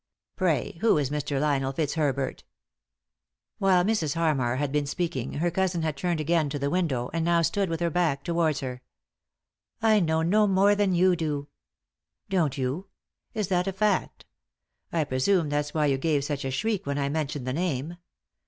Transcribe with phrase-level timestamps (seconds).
[0.35, 1.39] Pray, who is Mr.
[1.39, 2.41] Lionel Fitzherbert?"
[3.59, 4.15] 146 ;«y?e.c.V GOOglC THE INTERRUPTED KISS While Mrs.
[4.15, 7.69] Harmar had been speaking her cousin had turned again to the window, and now stood
[7.69, 8.81] with her back towards her."
[9.83, 11.49] I know no more than you do.""
[12.31, 12.87] Don't you?
[13.35, 14.25] Is that a feet?
[14.91, 17.97] I presume that's why you gave such a shriek when I mentioned the name.